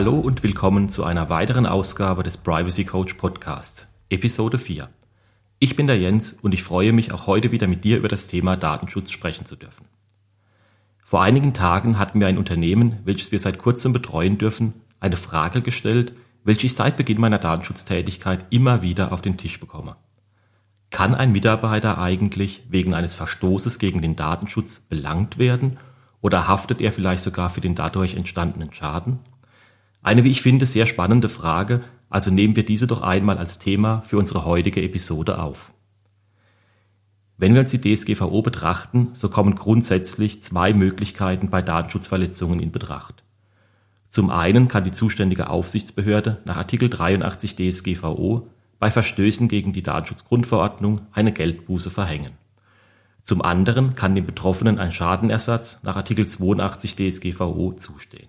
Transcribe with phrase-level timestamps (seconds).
[0.00, 4.88] Hallo und willkommen zu einer weiteren Ausgabe des Privacy Coach Podcasts, Episode 4.
[5.58, 8.26] Ich bin der Jens und ich freue mich auch heute wieder mit dir über das
[8.26, 9.84] Thema Datenschutz sprechen zu dürfen.
[11.04, 15.60] Vor einigen Tagen hat mir ein Unternehmen, welches wir seit kurzem betreuen dürfen, eine Frage
[15.60, 19.96] gestellt, welche ich seit Beginn meiner Datenschutztätigkeit immer wieder auf den Tisch bekomme.
[20.88, 25.76] Kann ein Mitarbeiter eigentlich wegen eines Verstoßes gegen den Datenschutz belangt werden
[26.22, 29.18] oder haftet er vielleicht sogar für den dadurch entstandenen Schaden?
[30.02, 34.02] Eine, wie ich finde, sehr spannende Frage, also nehmen wir diese doch einmal als Thema
[34.02, 35.72] für unsere heutige Episode auf.
[37.36, 43.22] Wenn wir uns die DSGVO betrachten, so kommen grundsätzlich zwei Möglichkeiten bei Datenschutzverletzungen in Betracht.
[44.08, 51.02] Zum einen kann die zuständige Aufsichtsbehörde nach Artikel 83 DSGVO bei Verstößen gegen die Datenschutzgrundverordnung
[51.12, 52.32] eine Geldbuße verhängen.
[53.22, 58.28] Zum anderen kann dem Betroffenen ein Schadenersatz nach Artikel 82 DSGVO zustehen.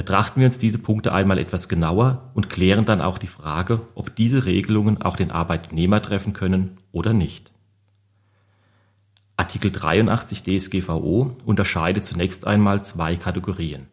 [0.00, 4.16] Betrachten wir uns diese Punkte einmal etwas genauer und klären dann auch die Frage, ob
[4.16, 7.52] diese Regelungen auch den Arbeitnehmer treffen können oder nicht.
[9.36, 13.88] Artikel 83 DSGVO unterscheidet zunächst einmal zwei Kategorien.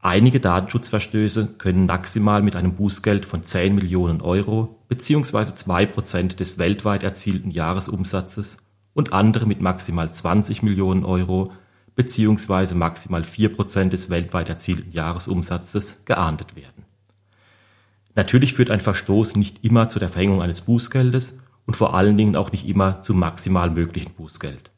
[0.00, 5.38] Einige Datenschutzverstöße können maximal mit einem Bußgeld von 10 Millionen Euro bzw.
[5.38, 8.58] 2% des weltweit erzielten Jahresumsatzes
[8.92, 11.52] und andere mit maximal 20 Millionen Euro
[11.96, 16.84] beziehungsweise maximal 4% des weltweit erzielten Jahresumsatzes geahndet werden.
[18.14, 22.36] Natürlich führt ein Verstoß nicht immer zu der Verhängung eines Bußgeldes und vor allen Dingen
[22.36, 24.70] auch nicht immer zum maximal möglichen Bußgeld,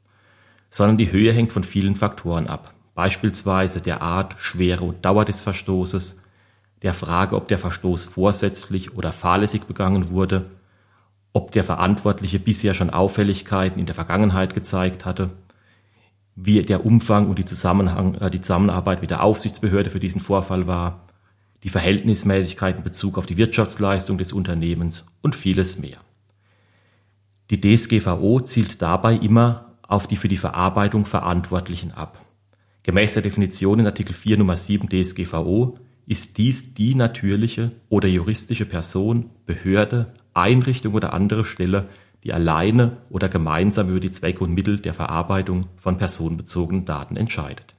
[0.70, 5.40] sondern die Höhe hängt von vielen Faktoren ab, beispielsweise der Art, Schwere und Dauer des
[5.40, 6.22] Verstoßes,
[6.82, 10.46] der Frage, ob der Verstoß vorsätzlich oder fahrlässig begangen wurde,
[11.32, 15.30] ob der Verantwortliche bisher schon Auffälligkeiten in der Vergangenheit gezeigt hatte
[16.40, 20.66] wie der Umfang und die, Zusammenhang, äh, die Zusammenarbeit mit der Aufsichtsbehörde für diesen Vorfall
[20.66, 21.06] war,
[21.64, 25.98] die Verhältnismäßigkeit in Bezug auf die Wirtschaftsleistung des Unternehmens und vieles mehr.
[27.50, 32.24] Die DSGVO zielt dabei immer auf die für die Verarbeitung Verantwortlichen ab.
[32.84, 38.64] Gemäß der Definition in Artikel 4 Nummer 7 DSGVO ist dies die natürliche oder juristische
[38.64, 41.88] Person, Behörde, Einrichtung oder andere Stelle,
[42.24, 47.74] die alleine oder gemeinsam über die Zwecke und Mittel der Verarbeitung von personenbezogenen Daten entscheidet.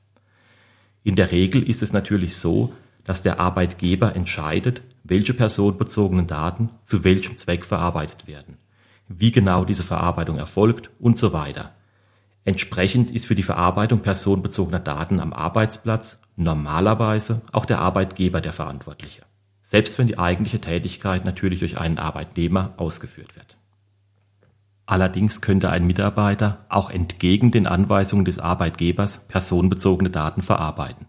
[1.03, 2.73] In der Regel ist es natürlich so,
[3.03, 8.57] dass der Arbeitgeber entscheidet, welche personenbezogenen Daten zu welchem Zweck verarbeitet werden,
[9.07, 11.73] wie genau diese Verarbeitung erfolgt und so weiter.
[12.45, 19.23] Entsprechend ist für die Verarbeitung personenbezogener Daten am Arbeitsplatz normalerweise auch der Arbeitgeber der Verantwortliche,
[19.61, 23.58] selbst wenn die eigentliche Tätigkeit natürlich durch einen Arbeitnehmer ausgeführt wird.
[24.89, 31.05] Allerdings könnte ein Mitarbeiter auch entgegen den Anweisungen des Arbeitgebers personenbezogene Daten verarbeiten.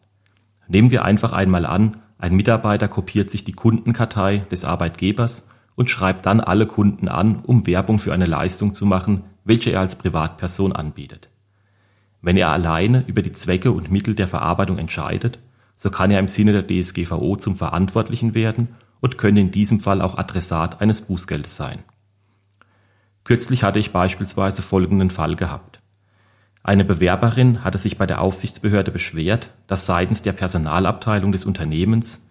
[0.68, 6.26] Nehmen wir einfach einmal an, ein Mitarbeiter kopiert sich die Kundenkartei des Arbeitgebers und schreibt
[6.26, 10.72] dann alle Kunden an, um Werbung für eine Leistung zu machen, welche er als Privatperson
[10.76, 11.30] anbietet.
[12.20, 15.38] Wenn er alleine über die Zwecke und Mittel der Verarbeitung entscheidet,
[15.76, 18.68] so kann er im Sinne der DSGVO zum Verantwortlichen werden
[19.00, 21.82] und könnte in diesem Fall auch Adressat eines Bußgeldes sein
[23.24, 25.80] Kürzlich hatte ich beispielsweise folgenden Fall gehabt.
[26.62, 32.28] Eine Bewerberin hatte sich bei der Aufsichtsbehörde beschwert, dass seitens der Personalabteilung des Unternehmens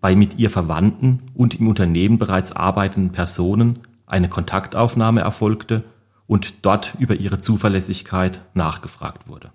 [0.00, 5.84] bei mit ihr Verwandten und im Unternehmen bereits arbeitenden Personen eine Kontaktaufnahme erfolgte
[6.26, 9.52] und dort über ihre Zuverlässigkeit nachgefragt wurde.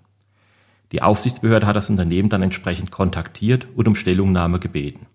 [0.91, 5.05] Die Aufsichtsbehörde hat das Unternehmen dann entsprechend kontaktiert und um Stellungnahme gebeten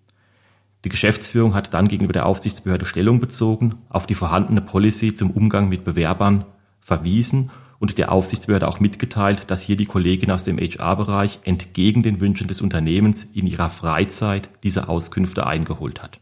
[0.84, 5.68] die Geschäftsführung hat dann gegenüber der Aufsichtsbehörde Stellung bezogen, auf die vorhandene Policy zum Umgang
[5.68, 6.44] mit Bewerbern
[6.78, 12.20] verwiesen und der Aufsichtsbehörde auch mitgeteilt, dass hier die Kollegin aus dem HR-Bereich entgegen den
[12.20, 16.20] Wünschen des Unternehmens in ihrer Freizeit diese Auskünfte eingeholt hat.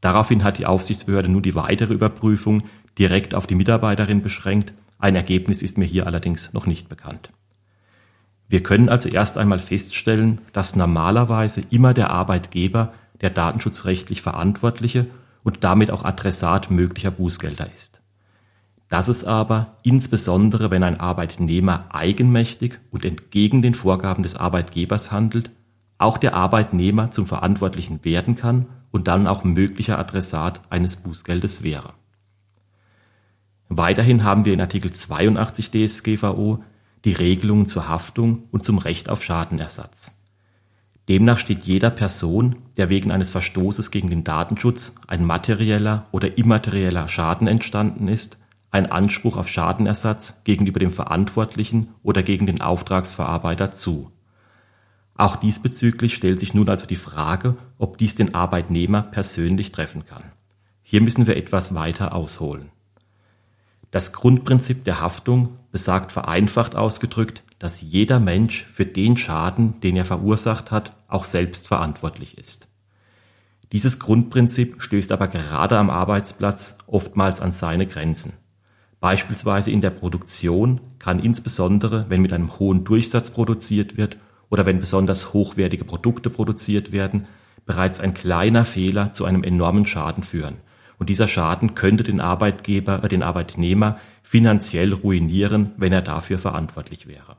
[0.00, 2.62] Daraufhin hat die Aufsichtsbehörde nun die weitere Überprüfung
[2.98, 4.72] direkt auf die Mitarbeiterin beschränkt.
[4.98, 7.30] Ein Ergebnis ist mir hier allerdings noch nicht bekannt.
[8.48, 15.06] Wir können also erst einmal feststellen, dass normalerweise immer der Arbeitgeber der datenschutzrechtlich Verantwortliche
[15.42, 18.00] und damit auch Adressat möglicher Bußgelder ist.
[18.88, 25.50] Dass es aber, insbesondere wenn ein Arbeitnehmer eigenmächtig und entgegen den Vorgaben des Arbeitgebers handelt,
[25.98, 31.94] auch der Arbeitnehmer zum Verantwortlichen werden kann und dann auch möglicher Adressat eines Bußgeldes wäre.
[33.68, 36.62] Weiterhin haben wir in Artikel 82 DSGVO
[37.04, 40.25] die Regelungen zur Haftung und zum Recht auf Schadenersatz.
[41.08, 47.08] Demnach steht jeder Person, der wegen eines Verstoßes gegen den Datenschutz ein materieller oder immaterieller
[47.08, 48.38] Schaden entstanden ist,
[48.72, 54.10] ein Anspruch auf Schadenersatz gegenüber dem Verantwortlichen oder gegen den Auftragsverarbeiter zu.
[55.16, 60.24] Auch diesbezüglich stellt sich nun also die Frage, ob dies den Arbeitnehmer persönlich treffen kann.
[60.82, 62.70] Hier müssen wir etwas weiter ausholen.
[63.92, 70.04] Das Grundprinzip der Haftung besagt vereinfacht ausgedrückt, dass jeder Mensch für den Schaden, den er
[70.04, 72.68] verursacht hat, auch selbst verantwortlich ist.
[73.72, 78.34] Dieses Grundprinzip stößt aber gerade am Arbeitsplatz oftmals an seine Grenzen.
[79.00, 84.16] Beispielsweise in der Produktion kann insbesondere, wenn mit einem hohen Durchsatz produziert wird
[84.50, 87.26] oder wenn besonders hochwertige Produkte produziert werden,
[87.66, 90.56] bereits ein kleiner Fehler zu einem enormen Schaden führen.
[90.98, 97.06] Und dieser Schaden könnte den Arbeitgeber, äh, den Arbeitnehmer finanziell ruinieren, wenn er dafür verantwortlich
[97.06, 97.36] wäre.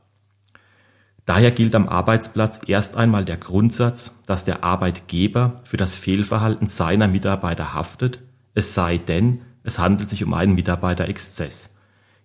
[1.28, 7.06] Daher gilt am Arbeitsplatz erst einmal der Grundsatz, dass der Arbeitgeber für das Fehlverhalten seiner
[7.06, 8.20] Mitarbeiter haftet,
[8.54, 11.76] es sei denn, es handelt sich um einen Mitarbeiterexzess.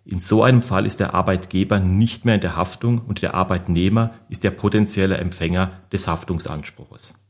[0.06, 4.14] In so einem Fall ist der Arbeitgeber nicht mehr in der Haftung und der Arbeitnehmer
[4.30, 7.28] ist der potenzielle Empfänger des Haftungsanspruches.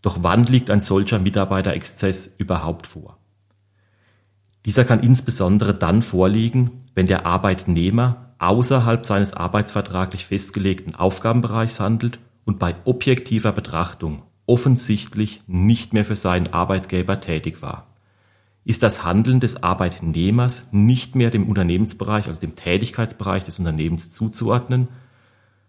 [0.00, 3.18] Doch wann liegt ein solcher Mitarbeiterexzess überhaupt vor?
[4.64, 12.58] Dieser kann insbesondere dann vorliegen, wenn der Arbeitnehmer außerhalb seines arbeitsvertraglich festgelegten Aufgabenbereichs handelt und
[12.58, 17.86] bei objektiver Betrachtung offensichtlich nicht mehr für seinen Arbeitgeber tätig war.
[18.64, 24.88] Ist das Handeln des Arbeitnehmers nicht mehr dem Unternehmensbereich, also dem Tätigkeitsbereich des Unternehmens zuzuordnen,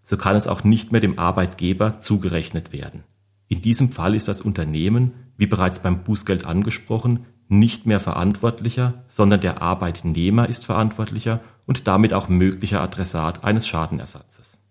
[0.02, 3.04] so kann es auch nicht mehr dem Arbeitgeber zugerechnet werden.
[3.48, 9.40] In diesem Fall ist das Unternehmen, wie bereits beim Bußgeld angesprochen, nicht mehr verantwortlicher, sondern
[9.40, 11.40] der Arbeitnehmer ist verantwortlicher
[11.70, 14.66] und damit auch möglicher Adressat eines Schadenersatzes.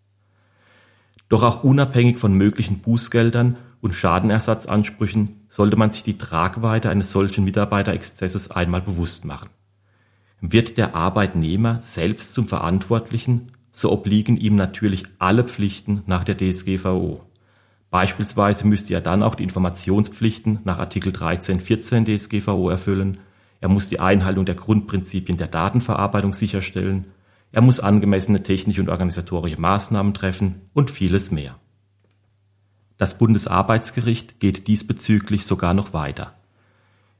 [1.30, 7.46] Doch auch unabhängig von möglichen Bußgeldern und Schadenersatzansprüchen sollte man sich die Tragweite eines solchen
[7.46, 9.48] Mitarbeiterexzesses einmal bewusst machen.
[10.42, 17.22] Wird der Arbeitnehmer selbst zum Verantwortlichen, so obliegen ihm natürlich alle Pflichten nach der DSGVO.
[17.92, 23.20] Beispielsweise müsste er dann auch die Informationspflichten nach Artikel 13, 14 DSGVO erfüllen.
[23.62, 27.06] Er muss die Einhaltung der Grundprinzipien der Datenverarbeitung sicherstellen.
[27.52, 31.56] Er muss angemessene technische und organisatorische Maßnahmen treffen und vieles mehr.
[32.98, 36.34] Das Bundesarbeitsgericht geht diesbezüglich sogar noch weiter.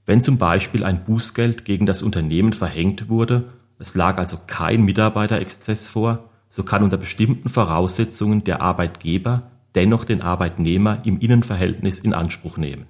[0.06, 5.88] Wenn zum Beispiel ein Bußgeld gegen das Unternehmen verhängt wurde, es lag also kein Mitarbeiterexzess
[5.88, 12.58] vor, so kann unter bestimmten Voraussetzungen der Arbeitgeber dennoch den Arbeitnehmer im Innenverhältnis in Anspruch
[12.58, 12.88] nehmen.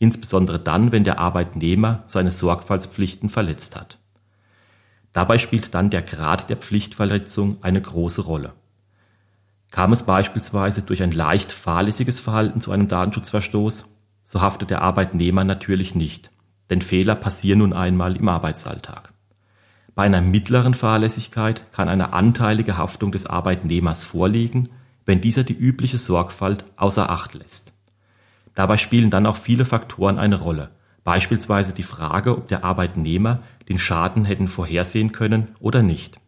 [0.00, 3.98] Insbesondere dann, wenn der Arbeitnehmer seine Sorgfaltspflichten verletzt hat.
[5.12, 8.54] Dabei spielt dann der Grad der Pflichtverletzung eine große Rolle.
[9.70, 13.94] Kam es beispielsweise durch ein leicht fahrlässiges Verhalten zu einem Datenschutzverstoß,
[14.24, 16.30] so haftet der Arbeitnehmer natürlich nicht,
[16.70, 19.12] denn Fehler passieren nun einmal im Arbeitsalltag.
[19.94, 24.70] Bei einer mittleren Fahrlässigkeit kann eine anteilige Haftung des Arbeitnehmers vorliegen,
[25.04, 27.74] wenn dieser die übliche Sorgfalt außer Acht lässt.
[28.54, 30.70] Dabei spielen dann auch viele Faktoren eine Rolle,
[31.04, 36.18] beispielsweise die Frage, ob der Arbeitnehmer den Schaden hätten vorhersehen können oder nicht.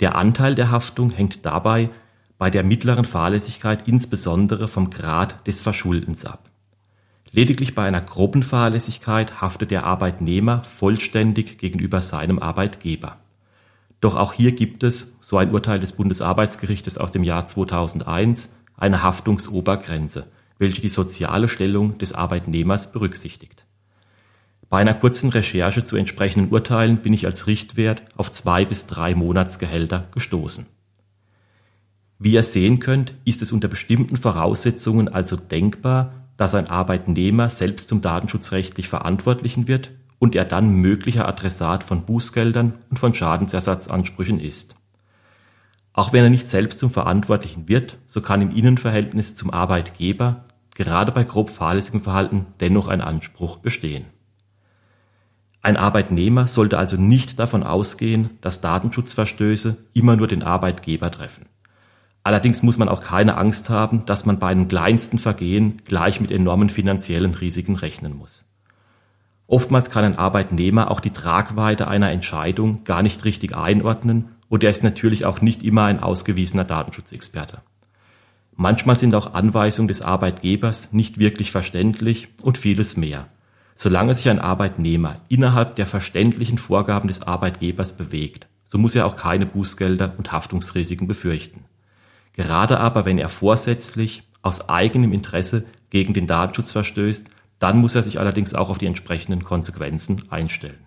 [0.00, 1.90] Der Anteil der Haftung hängt dabei
[2.38, 6.50] bei der mittleren Fahrlässigkeit insbesondere vom Grad des Verschuldens ab.
[7.32, 13.18] Lediglich bei einer groben Fahrlässigkeit haftet der Arbeitnehmer vollständig gegenüber seinem Arbeitgeber.
[14.00, 19.02] Doch auch hier gibt es, so ein Urteil des Bundesarbeitsgerichtes aus dem Jahr 2001, eine
[19.02, 20.26] Haftungsobergrenze,
[20.60, 23.64] welche die soziale Stellung des Arbeitnehmers berücksichtigt.
[24.68, 29.14] Bei einer kurzen Recherche zu entsprechenden Urteilen bin ich als Richtwert auf zwei bis drei
[29.14, 30.66] Monatsgehälter gestoßen.
[32.18, 37.88] Wie ihr sehen könnt, ist es unter bestimmten Voraussetzungen also denkbar, dass ein Arbeitnehmer selbst
[37.88, 44.76] zum datenschutzrechtlich Verantwortlichen wird und er dann möglicher Adressat von Bußgeldern und von Schadensersatzansprüchen ist.
[45.94, 50.44] Auch wenn er nicht selbst zum Verantwortlichen wird, so kann im Innenverhältnis zum Arbeitgeber
[50.80, 54.06] gerade bei grob fahrlässigem Verhalten dennoch ein Anspruch bestehen.
[55.60, 61.44] Ein Arbeitnehmer sollte also nicht davon ausgehen, dass Datenschutzverstöße immer nur den Arbeitgeber treffen.
[62.22, 66.30] Allerdings muss man auch keine Angst haben, dass man bei einem kleinsten Vergehen gleich mit
[66.30, 68.50] enormen finanziellen Risiken rechnen muss.
[69.46, 74.70] Oftmals kann ein Arbeitnehmer auch die Tragweite einer Entscheidung gar nicht richtig einordnen und er
[74.70, 77.60] ist natürlich auch nicht immer ein ausgewiesener Datenschutzexperte.
[78.62, 83.28] Manchmal sind auch Anweisungen des Arbeitgebers nicht wirklich verständlich und vieles mehr.
[83.74, 89.16] Solange sich ein Arbeitnehmer innerhalb der verständlichen Vorgaben des Arbeitgebers bewegt, so muss er auch
[89.16, 91.64] keine Bußgelder und Haftungsrisiken befürchten.
[92.34, 98.02] Gerade aber, wenn er vorsätzlich aus eigenem Interesse gegen den Datenschutz verstößt, dann muss er
[98.02, 100.84] sich allerdings auch auf die entsprechenden Konsequenzen einstellen.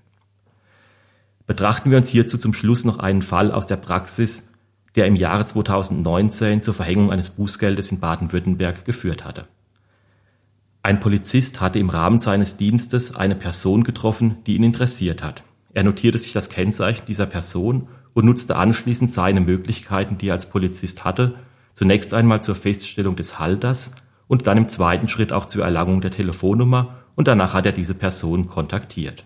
[1.48, 4.53] Betrachten wir uns hierzu zum Schluss noch einen Fall aus der Praxis,
[4.96, 9.48] der im Jahre 2019 zur Verhängung eines Bußgeldes in Baden-Württemberg geführt hatte.
[10.84, 15.44] Ein Polizist hatte im Rahmen seines Dienstes eine Person getroffen, die ihn interessiert hat.
[15.74, 20.46] Er notierte sich das Kennzeichen dieser Person und nutzte anschließend seine Möglichkeiten, die er als
[20.46, 21.36] Polizist hatte,
[21.74, 23.96] zunächst einmal zur Feststellung des Halters
[24.28, 27.96] und dann im zweiten Schritt auch zur Erlangung der Telefonnummer und danach hat er diese
[27.96, 29.26] Person kontaktiert.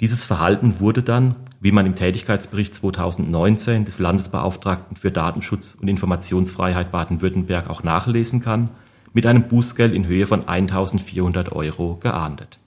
[0.00, 6.90] Dieses Verhalten wurde dann, wie man im Tätigkeitsbericht 2019 des Landesbeauftragten für Datenschutz und Informationsfreiheit
[6.90, 8.70] Baden-Württemberg auch nachlesen kann,
[9.12, 12.58] mit einem Bußgeld in Höhe von 1400 Euro geahndet.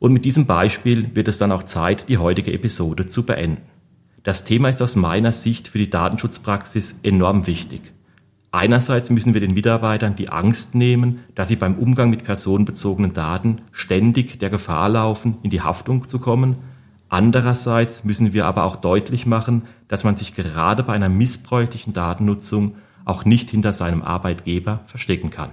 [0.00, 3.62] Und mit diesem Beispiel wird es dann auch Zeit, die heutige Episode zu beenden.
[4.24, 7.92] Das Thema ist aus meiner Sicht für die Datenschutzpraxis enorm wichtig.
[8.54, 13.62] Einerseits müssen wir den Mitarbeitern die Angst nehmen, dass sie beim Umgang mit personenbezogenen Daten
[13.72, 16.58] ständig der Gefahr laufen, in die Haftung zu kommen.
[17.08, 22.76] Andererseits müssen wir aber auch deutlich machen, dass man sich gerade bei einer missbräuchlichen Datennutzung
[23.06, 25.50] auch nicht hinter seinem Arbeitgeber verstecken kann.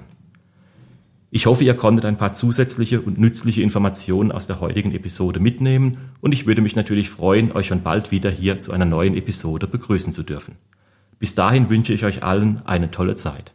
[1.31, 5.97] Ich hoffe, ihr konntet ein paar zusätzliche und nützliche Informationen aus der heutigen Episode mitnehmen
[6.19, 9.67] und ich würde mich natürlich freuen, euch schon bald wieder hier zu einer neuen Episode
[9.67, 10.55] begrüßen zu dürfen.
[11.19, 13.53] Bis dahin wünsche ich euch allen eine tolle Zeit.